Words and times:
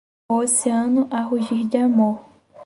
O 0.27 0.37
oceano, 0.37 1.07
a 1.11 1.21
rugir 1.21 1.63
d'amor 1.69 2.25